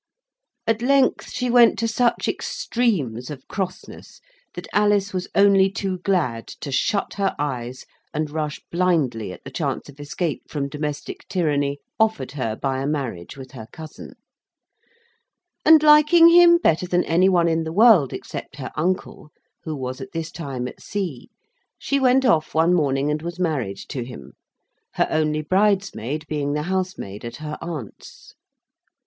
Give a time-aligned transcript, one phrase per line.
[0.65, 4.19] At length she went to such extremes of crossness,
[4.55, 9.51] that Alice was only too glad to shut her eyes and rush blindly at the
[9.51, 14.13] chance of escape from domestic tyranny offered her by a marriage with her cousin;
[15.63, 19.29] and, liking him better than any one in the world except her uncle
[19.65, 21.29] (who was at this time at sea)
[21.77, 24.33] she went off one morning and was married to him;
[24.95, 28.33] her only bridesmaid being the housemaid at her aunt's.